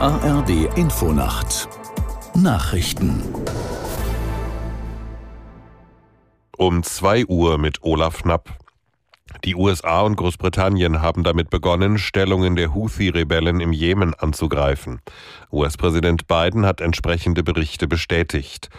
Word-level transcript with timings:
ARD 0.00 0.76
Infonacht 0.76 1.68
Nachrichten 2.32 3.20
um 6.56 6.84
2 6.84 7.26
Uhr 7.26 7.58
mit 7.58 7.82
Olaf 7.82 8.22
Knapp. 8.22 8.48
Die 9.44 9.56
USA 9.56 10.02
und 10.02 10.14
Großbritannien 10.14 11.02
haben 11.02 11.24
damit 11.24 11.50
begonnen, 11.50 11.98
Stellungen 11.98 12.54
der 12.54 12.74
Houthi-Rebellen 12.74 13.58
im 13.58 13.72
Jemen 13.72 14.14
anzugreifen. 14.14 15.00
US-Präsident 15.50 16.28
Biden 16.28 16.64
hat 16.64 16.80
entsprechende 16.80 17.42
Berichte 17.42 17.88
bestätigt. 17.88 18.70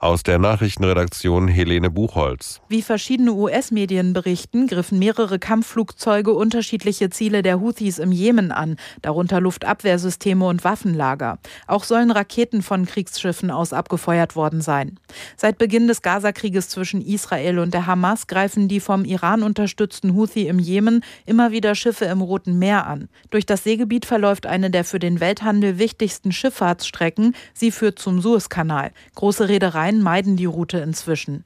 Aus 0.00 0.22
der 0.22 0.38
Nachrichtenredaktion 0.38 1.48
Helene 1.48 1.90
Buchholz. 1.90 2.60
Wie 2.68 2.82
verschiedene 2.82 3.32
US-Medien 3.32 4.12
berichten, 4.12 4.68
griffen 4.68 5.00
mehrere 5.00 5.40
Kampfflugzeuge 5.40 6.32
unterschiedliche 6.34 7.10
Ziele 7.10 7.42
der 7.42 7.60
Houthis 7.60 7.98
im 7.98 8.12
Jemen 8.12 8.52
an, 8.52 8.76
darunter 9.02 9.40
Luftabwehrsysteme 9.40 10.46
und 10.46 10.62
Waffenlager. 10.62 11.40
Auch 11.66 11.82
sollen 11.82 12.12
Raketen 12.12 12.62
von 12.62 12.86
Kriegsschiffen 12.86 13.50
aus 13.50 13.72
abgefeuert 13.72 14.36
worden 14.36 14.60
sein. 14.60 15.00
Seit 15.36 15.58
Beginn 15.58 15.88
des 15.88 16.00
Gazakrieges 16.00 16.68
zwischen 16.68 17.02
Israel 17.02 17.58
und 17.58 17.74
der 17.74 17.88
Hamas 17.88 18.28
greifen 18.28 18.68
die 18.68 18.78
vom 18.78 19.04
Iran 19.04 19.42
unterstützten 19.42 20.14
Houthi 20.14 20.46
im 20.46 20.60
Jemen 20.60 21.02
immer 21.26 21.50
wieder 21.50 21.74
Schiffe 21.74 22.04
im 22.04 22.20
Roten 22.20 22.60
Meer 22.60 22.86
an. 22.86 23.08
Durch 23.30 23.46
das 23.46 23.64
Seegebiet 23.64 24.06
verläuft 24.06 24.46
eine 24.46 24.70
der 24.70 24.84
für 24.84 25.00
den 25.00 25.18
Welthandel 25.18 25.80
wichtigsten 25.80 26.30
Schifffahrtsstrecken. 26.30 27.34
Sie 27.52 27.72
führt 27.72 27.98
zum 27.98 28.20
Suezkanal. 28.20 28.92
Große 29.16 29.48
Reedereien 29.48 29.87
Rhein 29.88 30.02
meiden 30.02 30.36
die 30.36 30.44
Route 30.44 30.78
inzwischen. 30.78 31.44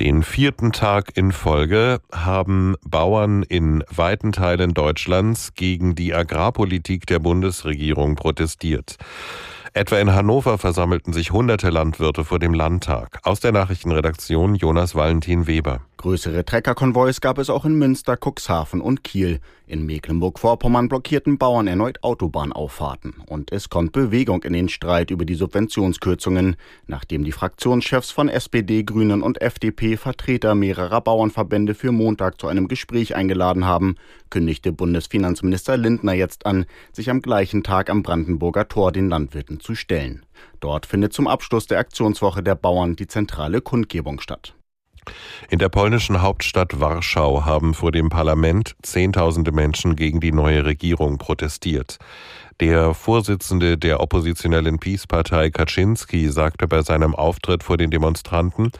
Den 0.00 0.22
vierten 0.22 0.72
Tag 0.72 1.16
in 1.16 1.32
Folge 1.32 2.00
haben 2.10 2.76
Bauern 2.82 3.42
in 3.42 3.84
weiten 3.94 4.32
Teilen 4.32 4.72
Deutschlands 4.72 5.52
gegen 5.54 5.94
die 5.94 6.14
Agrarpolitik 6.14 7.06
der 7.06 7.18
Bundesregierung 7.18 8.14
protestiert. 8.14 8.96
Etwa 9.74 9.98
in 9.98 10.14
Hannover 10.14 10.56
versammelten 10.56 11.12
sich 11.12 11.30
hunderte 11.30 11.68
Landwirte 11.68 12.24
vor 12.24 12.38
dem 12.38 12.54
Landtag. 12.54 13.20
Aus 13.24 13.40
der 13.40 13.52
Nachrichtenredaktion 13.52 14.54
Jonas 14.54 14.94
Valentin 14.94 15.46
Weber. 15.46 15.82
Größere 15.98 16.44
Treckerkonvois 16.44 17.22
gab 17.22 17.38
es 17.38 17.48
auch 17.48 17.64
in 17.64 17.76
Münster, 17.76 18.18
Cuxhaven 18.22 18.82
und 18.82 19.02
Kiel. 19.02 19.40
In 19.66 19.86
Mecklenburg-Vorpommern 19.86 20.90
blockierten 20.90 21.38
Bauern 21.38 21.66
erneut 21.66 22.04
Autobahnauffahrten. 22.04 23.14
Und 23.26 23.50
es 23.50 23.70
kommt 23.70 23.92
Bewegung 23.92 24.42
in 24.42 24.52
den 24.52 24.68
Streit 24.68 25.10
über 25.10 25.24
die 25.24 25.34
Subventionskürzungen. 25.34 26.56
Nachdem 26.86 27.24
die 27.24 27.32
Fraktionschefs 27.32 28.10
von 28.10 28.28
SPD, 28.28 28.82
Grünen 28.82 29.22
und 29.22 29.40
FDP 29.40 29.96
Vertreter 29.96 30.54
mehrerer 30.54 31.00
Bauernverbände 31.00 31.74
für 31.74 31.92
Montag 31.92 32.42
zu 32.42 32.46
einem 32.46 32.68
Gespräch 32.68 33.16
eingeladen 33.16 33.64
haben, 33.64 33.96
kündigte 34.28 34.72
Bundesfinanzminister 34.72 35.78
Lindner 35.78 36.12
jetzt 36.12 36.44
an, 36.44 36.66
sich 36.92 37.08
am 37.08 37.22
gleichen 37.22 37.62
Tag 37.62 37.88
am 37.88 38.02
Brandenburger 38.02 38.68
Tor 38.68 38.92
den 38.92 39.08
Landwirten 39.08 39.60
zu 39.60 39.74
stellen. 39.74 40.26
Dort 40.60 40.84
findet 40.84 41.14
zum 41.14 41.26
Abschluss 41.26 41.66
der 41.66 41.78
Aktionswoche 41.78 42.42
der 42.42 42.54
Bauern 42.54 42.96
die 42.96 43.06
zentrale 43.06 43.62
Kundgebung 43.62 44.20
statt. 44.20 44.54
In 45.48 45.58
der 45.58 45.68
polnischen 45.68 46.22
Hauptstadt 46.22 46.80
Warschau 46.80 47.44
haben 47.44 47.74
vor 47.74 47.92
dem 47.92 48.08
Parlament 48.08 48.74
Zehntausende 48.82 49.52
Menschen 49.52 49.96
gegen 49.96 50.20
die 50.20 50.32
neue 50.32 50.64
Regierung 50.64 51.18
protestiert. 51.18 51.98
Der 52.60 52.94
Vorsitzende 52.94 53.76
der 53.76 54.00
oppositionellen 54.00 54.78
Peace-Partei 54.78 55.50
Kaczynski 55.50 56.30
sagte 56.30 56.66
bei 56.66 56.80
seinem 56.82 57.14
Auftritt 57.14 57.62
vor 57.62 57.76
den 57.76 57.90
Demonstranten, 57.90 58.70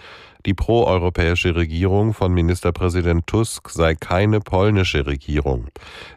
die 0.45 0.55
proeuropäische 0.55 1.55
Regierung 1.55 2.13
von 2.13 2.33
Ministerpräsident 2.33 3.27
Tusk 3.27 3.71
sei 3.71 3.95
keine 3.95 4.41
polnische 4.41 5.07
Regierung. 5.07 5.69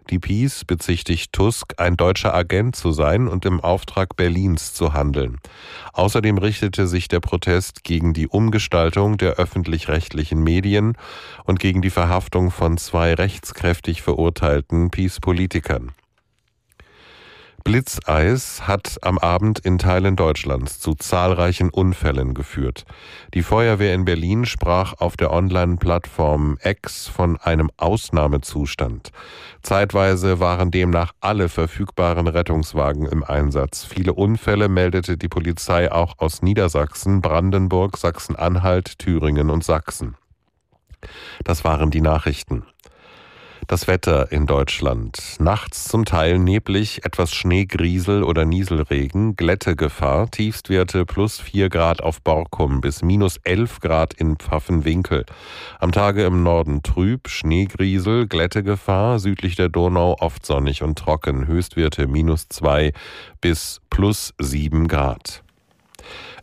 Die 0.10 0.20
PiS 0.20 0.66
bezichtigt 0.66 1.32
Tusk, 1.34 1.76
ein 1.78 1.96
deutscher 1.96 2.34
Agent 2.34 2.76
zu 2.76 2.92
sein 2.92 3.28
und 3.28 3.46
im 3.46 3.60
Auftrag 3.60 4.16
Berlins 4.16 4.74
zu 4.74 4.94
handeln. 4.94 5.38
Außerdem 5.94 6.38
richtete 6.38 6.88
sich 6.88 7.08
der 7.08 7.20
Protest 7.20 7.84
gegen 7.84 8.14
die 8.14 8.28
Umgestaltung 8.28 9.18
der 9.18 9.34
öffentlich-rechtlichen 9.34 10.44
Medien 10.44 10.98
und 11.46 11.60
gegen 11.60 11.82
die 11.82 11.90
Verhaftung 11.90 12.52
von 12.52 12.78
zwei 12.78 13.14
rechtskräftig 13.14 14.02
verurteilten 14.02 14.90
PiS-Politikern. 14.90 15.92
Blitzeis 17.64 18.68
hat 18.68 18.98
am 19.02 19.18
Abend 19.18 19.60
in 19.60 19.78
Teilen 19.78 20.16
Deutschlands 20.16 20.80
zu 20.80 20.96
zahlreichen 20.96 21.70
Unfällen 21.70 22.34
geführt. 22.34 22.86
Die 23.34 23.44
Feuerwehr 23.44 23.94
in 23.94 24.06
Berlin 24.06 24.46
sprach 24.46 24.94
auf 25.00 25.18
der 25.18 25.32
Online-Plattform 25.32 26.58
X 26.64 27.08
von 27.08 27.38
einem 27.38 27.70
Ausnahmezustand. 27.78 29.12
Zeitweise 29.62 30.40
waren 30.40 30.72
demnach 30.72 31.14
alle 31.22 31.50
verfügbaren 31.50 32.28
Rettungswagen 32.28 33.06
im 33.06 33.24
Einsatz. 33.24 33.84
Viele 33.84 34.14
Unfälle 34.14 34.70
meldete 34.70 35.18
die 35.18 35.30
Polizei 35.30 35.92
auch 35.92 36.20
aus 36.20 36.42
Niedersachsen, 36.42 37.22
Brandenburg, 37.22 37.98
Sachsen-Anhalt, 37.98 39.00
Thüringen 39.00 39.50
und 39.50 39.64
Sachsen. 39.64 40.16
Das 41.44 41.64
waren 41.64 41.92
die 41.92 42.02
Nachrichten. 42.02 42.66
Das 43.70 43.86
Wetter 43.86 44.32
in 44.32 44.48
Deutschland. 44.48 45.36
Nachts 45.38 45.84
zum 45.84 46.04
Teil 46.04 46.40
neblig, 46.40 47.06
etwas 47.06 47.32
Schneegriesel 47.32 48.24
oder 48.24 48.44
Nieselregen, 48.44 49.36
Glättegefahr, 49.36 50.32
Tiefstwerte 50.32 51.06
plus 51.06 51.40
4 51.40 51.70
Grad 51.70 52.02
auf 52.02 52.20
Borkum 52.20 52.82
bis 52.82 53.04
minus 53.04 53.38
11 53.44 53.80
Grad 53.80 54.16
in 54.16 54.38
Pfaffenwinkel. 54.38 55.24
Am 55.78 55.92
Tage 55.92 56.26
im 56.26 56.42
Norden 56.42 56.82
trüb, 56.82 57.28
Schneegriesel, 57.28 58.26
Glättegefahr, 58.28 59.20
südlich 59.20 59.56
der 59.56 59.70
Donau 59.70 60.18
oft 60.20 60.48
sonnig 60.48 60.82
und 60.82 60.98
trocken, 60.98 61.46
Höchstwerte 61.46 62.08
minus 62.08 62.50
2 62.50 62.92
bis 63.40 63.82
plus 63.92 64.34
7 64.40 64.88
Grad. 64.88 65.44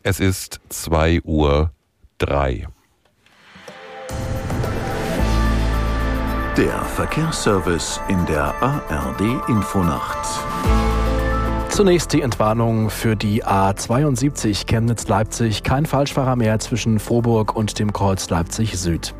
Es 0.04 0.20
ist 0.20 0.60
2 0.68 1.22
Uhr 1.22 1.72
3. 2.18 2.68
Der 6.56 6.80
Verkehrsservice 6.80 8.00
in 8.08 8.24
der 8.24 8.54
ARD 8.62 9.20
Infonacht. 9.46 10.26
Zunächst 11.68 12.14
die 12.14 12.22
Entwarnung 12.22 12.88
für 12.88 13.14
die 13.14 13.44
A72 13.44 14.64
Chemnitz-Leipzig. 14.66 15.64
Kein 15.64 15.84
Falschfahrer 15.84 16.34
mehr 16.34 16.58
zwischen 16.58 16.98
Frohburg 16.98 17.54
und 17.54 17.78
dem 17.78 17.92
Kreuz 17.92 18.30
Leipzig 18.30 18.78
Süd. 18.78 19.14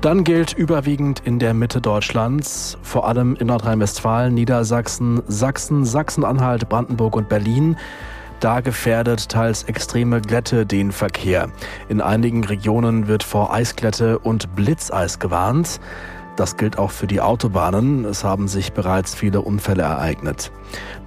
Dann 0.00 0.22
gilt 0.22 0.52
überwiegend 0.52 1.20
in 1.24 1.40
der 1.40 1.52
Mitte 1.52 1.80
Deutschlands, 1.80 2.78
vor 2.80 3.08
allem 3.08 3.34
in 3.34 3.48
Nordrhein-Westfalen, 3.48 4.32
Niedersachsen, 4.32 5.24
Sachsen, 5.26 5.84
Sachsen-Anhalt, 5.84 6.68
Brandenburg 6.68 7.16
und 7.16 7.28
Berlin. 7.28 7.76
Da 8.38 8.60
gefährdet 8.60 9.30
teils 9.30 9.64
extreme 9.64 10.20
Glätte 10.20 10.64
den 10.64 10.92
Verkehr. 10.92 11.48
In 11.88 12.00
einigen 12.00 12.44
Regionen 12.44 13.08
wird 13.08 13.24
vor 13.24 13.52
Eisglätte 13.52 14.20
und 14.20 14.54
Blitzeis 14.54 15.18
gewarnt. 15.18 15.80
Das 16.36 16.58
gilt 16.58 16.78
auch 16.78 16.90
für 16.90 17.06
die 17.06 17.22
Autobahnen. 17.22 18.04
Es 18.04 18.22
haben 18.22 18.46
sich 18.46 18.74
bereits 18.74 19.14
viele 19.14 19.40
Unfälle 19.40 19.82
ereignet. 19.82 20.52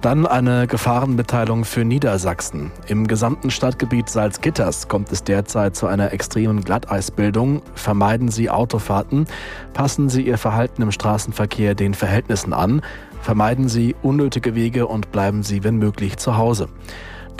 Dann 0.00 0.26
eine 0.26 0.66
Gefahrenmitteilung 0.66 1.64
für 1.64 1.84
Niedersachsen. 1.84 2.72
Im 2.88 3.06
gesamten 3.06 3.50
Stadtgebiet 3.50 4.10
Salzgitters 4.10 4.88
kommt 4.88 5.12
es 5.12 5.22
derzeit 5.22 5.76
zu 5.76 5.86
einer 5.86 6.12
extremen 6.12 6.62
Glatteisbildung. 6.64 7.62
Vermeiden 7.74 8.28
Sie 8.28 8.50
Autofahrten, 8.50 9.26
passen 9.72 10.08
Sie 10.08 10.22
Ihr 10.22 10.38
Verhalten 10.38 10.82
im 10.82 10.90
Straßenverkehr 10.90 11.76
den 11.76 11.94
Verhältnissen 11.94 12.52
an, 12.52 12.82
vermeiden 13.22 13.68
Sie 13.68 13.94
unnötige 14.02 14.56
Wege 14.56 14.88
und 14.88 15.12
bleiben 15.12 15.44
Sie, 15.44 15.62
wenn 15.62 15.76
möglich, 15.76 16.16
zu 16.16 16.36
Hause. 16.36 16.68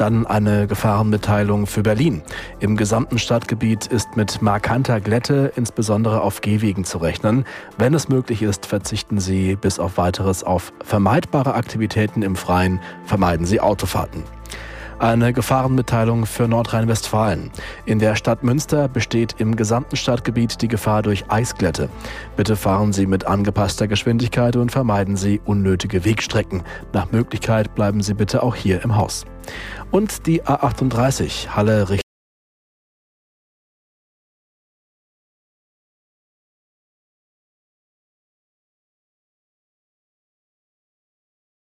Dann 0.01 0.27
eine 0.27 0.67
Gefahrenmitteilung 0.67 1.67
für 1.67 1.83
Berlin. 1.83 2.23
Im 2.59 2.79
gesamten 2.79 3.19
Stadtgebiet 3.19 3.87
ist 3.87 4.17
mit 4.17 4.41
markanter 4.41 4.99
Glätte 4.99 5.53
insbesondere 5.57 6.23
auf 6.23 6.41
Gehwegen 6.41 6.85
zu 6.85 6.97
rechnen. 6.97 7.45
Wenn 7.77 7.93
es 7.93 8.09
möglich 8.09 8.41
ist, 8.41 8.65
verzichten 8.65 9.21
Sie 9.21 9.57
bis 9.57 9.79
auf 9.79 9.99
weiteres 9.99 10.43
auf 10.43 10.73
vermeidbare 10.83 11.53
Aktivitäten 11.53 12.23
im 12.23 12.35
Freien, 12.35 12.81
vermeiden 13.05 13.45
Sie 13.45 13.61
Autofahrten. 13.61 14.23
Eine 15.01 15.33
Gefahrenmitteilung 15.33 16.27
für 16.27 16.47
Nordrhein-Westfalen. 16.47 17.51
In 17.87 18.01
der 18.01 18.17
Stadt 18.17 18.43
Münster 18.43 18.87
besteht 18.87 19.37
im 19.39 19.57
gesamten 19.57 19.97
Stadtgebiet 19.97 20.61
die 20.61 20.69
Gefahr 20.69 21.01
durch 21.01 21.25
Eisglätte. 21.29 21.89
Bitte 22.37 22.55
fahren 22.55 22.93
Sie 22.93 23.07
mit 23.07 23.27
angepasster 23.27 23.89
Geschwindigkeit 23.89 24.57
und 24.57 24.71
vermeiden 24.71 25.17
Sie 25.17 25.41
unnötige 25.47 26.05
Wegstrecken. 26.05 26.65
Nach 26.93 27.11
Möglichkeit 27.13 27.75
bleiben 27.75 28.03
Sie 28.03 28.13
bitte 28.13 28.43
auch 28.43 28.55
hier 28.55 28.85
im 28.85 28.95
Haus. 28.95 29.25
Und 29.91 30.27
die 30.27 30.43
A38 30.43 31.49
Halle 31.49 31.89
Richtung 31.89 32.10